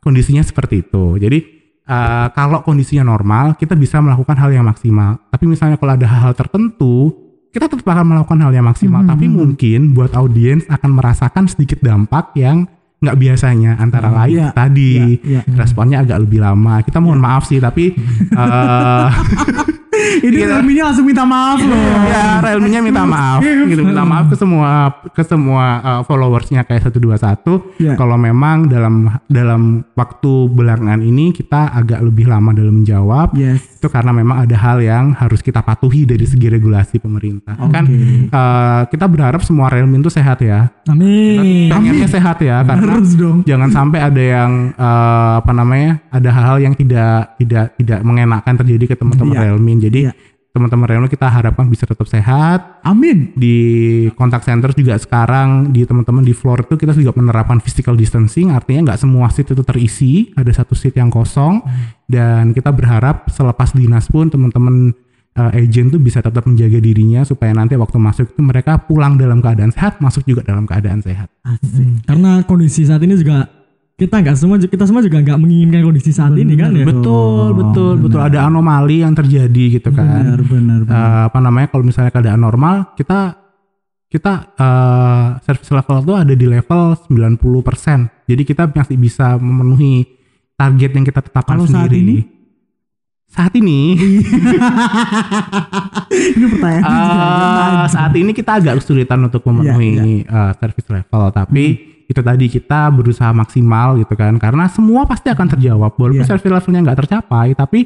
[0.00, 1.20] kondisinya seperti itu.
[1.20, 1.38] Jadi
[1.84, 5.20] eh, kalau kondisinya normal, kita bisa melakukan hal yang maksimal.
[5.28, 7.12] Tapi misalnya kalau ada hal-hal tertentu,
[7.52, 9.04] kita tetap akan melakukan hal yang maksimal.
[9.04, 9.12] Hmm.
[9.12, 12.64] Tapi mungkin buat audiens akan merasakan sedikit dampak yang
[12.98, 15.54] nggak biasanya antara lain Iya, tadi iya, iya.
[15.54, 16.82] responnya agak lebih lama.
[16.82, 17.94] Kita mohon maaf sih, tapi
[18.34, 19.08] eh,
[20.18, 20.46] Ini Iya.
[20.50, 21.76] Realme-nya langsung minta maaf loh.
[22.06, 24.70] ya Realme-nya minta maaf gitu minta maaf ke semua
[25.06, 27.94] ke semua uh, followersnya kayak 121 Ya.
[27.94, 28.94] kalau memang dalam
[29.26, 33.62] dalam waktu belakangan ini kita agak lebih lama dalam menjawab Yes.
[33.74, 37.70] itu karena memang ada hal yang harus kita patuhi dari segi regulasi pemerintah Oke.
[37.70, 37.84] kan
[38.28, 41.68] uh, kita berharap semua Realme itu sehat ya Amin.
[41.68, 43.44] pengennya sehat ya karena Harus dong.
[43.44, 48.84] jangan sampai ada yang uh, apa namanya ada hal-hal yang tidak tidak tidak mengenakan terjadi
[48.86, 49.42] ke teman-teman Iya.
[49.44, 50.12] Realme jadi Iya.
[50.48, 53.30] teman-teman Realme kita harapkan bisa tetap sehat Amin.
[53.36, 53.56] di
[54.18, 58.90] kontak center juga sekarang di teman-teman di floor itu kita juga menerapkan physical distancing artinya
[58.90, 61.62] nggak semua seat itu terisi ada satu seat yang kosong
[62.10, 64.96] dan kita berharap selepas dinas pun teman-teman
[65.38, 69.38] uh, agent tuh bisa tetap menjaga dirinya supaya nanti waktu masuk itu mereka pulang dalam
[69.38, 72.02] keadaan sehat masuk juga dalam keadaan sehat Asik.
[72.04, 73.57] Karena kondisi saat ini juga
[73.98, 76.86] kita nggak semua kita semua juga nggak menginginkan kondisi saat ini kan ya.
[76.86, 81.02] betul betul betul ada anomali yang terjadi gitu kan Benar, benar, benar.
[81.02, 83.34] Eh, apa namanya kalau misalnya keadaan normal kita
[84.08, 88.24] kita eh, service level tuh ada di level 90%.
[88.24, 90.08] Jadi kita masih bisa memenuhi
[90.56, 92.00] target yang kita tetapkan Kalau saat sendiri.
[92.00, 92.16] ini?
[93.28, 93.92] Saat ini
[96.38, 102.20] Ini pertanyaan eh, saat ini kita agak kesulitan untuk memenuhi eh, service level, tapi itu
[102.20, 106.30] tadi kita berusaha maksimal gitu kan karena semua pasti akan terjawab walaupun Iya.
[106.30, 107.80] service levelnya nggak tercapai tapi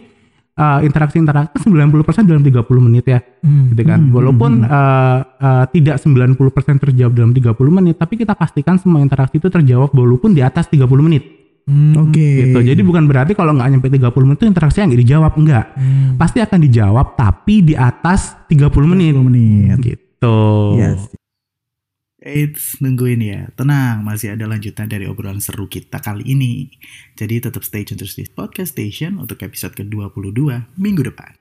[0.53, 3.73] eh, interaksi-interaksi 90% dalam 30 menit ya Hmm.
[3.73, 3.99] gitu kan.
[4.07, 6.37] Walaupun eh, eh, tidak 90%
[6.79, 11.01] terjawab dalam 30 menit, tapi kita pastikan semua interaksi itu terjawab walaupun di atas 30
[11.01, 11.25] menit.
[11.65, 11.97] Hmm.
[11.97, 12.53] Oke.
[12.53, 12.59] Gitu.
[12.59, 15.67] Jadi bukan berarti kalau nggak nyampe 30 menit itu interaksi yang nggak dijawab, enggak.
[16.15, 19.17] Pasti akan dijawab tapi di atas 30 menit.
[19.17, 19.77] 10 menit.
[19.81, 20.39] Gitu.
[20.77, 21.01] Yes.
[22.23, 23.51] Eits, nungguin ya.
[23.59, 26.71] Tenang, masih ada lanjutan dari obrolan seru kita kali ini.
[27.19, 30.39] Jadi tetap stay tune terus di Podcast Station untuk episode ke-22
[30.79, 31.35] minggu depan.